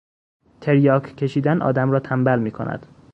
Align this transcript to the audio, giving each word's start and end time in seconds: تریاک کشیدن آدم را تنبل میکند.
تریاک 0.61 1.15
کشیدن 1.15 1.61
آدم 1.61 1.91
را 1.91 1.99
تنبل 1.99 2.39
میکند. 2.39 2.85